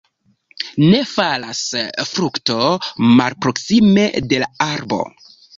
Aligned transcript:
Ne 0.93 1.01
falas 1.09 1.61
frukto 2.13 2.57
malproksime 3.21 4.11
de 4.33 4.43
l' 4.47 4.53
arbo. 4.73 5.03